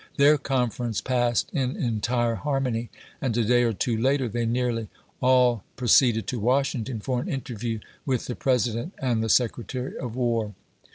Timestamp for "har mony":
2.33-2.89